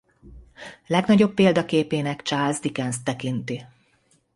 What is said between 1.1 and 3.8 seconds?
példaképének Charles Dickenst tekinti.